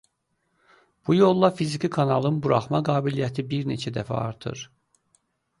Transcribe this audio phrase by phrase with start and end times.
[1.07, 4.65] Bu yolla fiziki kanalın buraxma qabiliyyəti bir neçə dəfə artır.